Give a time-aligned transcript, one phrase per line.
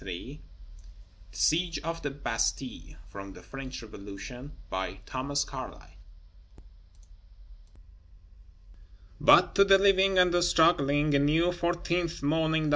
[0.03, 0.39] THE
[1.31, 5.25] SIEGE OF THE BASTILLE From 'The French Revolution' But,
[9.53, 12.69] to the living and the struggling, a new, Fourteenth morning dawns.